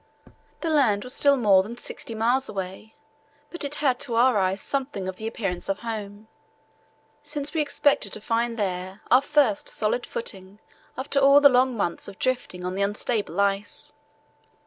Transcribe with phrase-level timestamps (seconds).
[0.61, 2.95] The land was still more than sixty miles away,
[3.51, 6.27] but it had to our eyes something of the appearance of home,
[7.21, 10.57] since we expected to find there our first solid footing
[10.97, 13.93] after all the long months of drifting on the unstable ice.